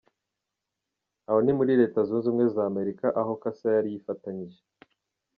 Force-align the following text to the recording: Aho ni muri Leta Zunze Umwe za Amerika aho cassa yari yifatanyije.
Aho 1.29 1.39
ni 1.43 1.53
muri 1.57 1.71
Leta 1.81 1.99
Zunze 2.07 2.27
Umwe 2.31 2.45
za 2.55 2.63
Amerika 2.71 3.05
aho 3.21 3.31
cassa 3.41 3.67
yari 3.75 3.89
yifatanyije. 3.93 4.59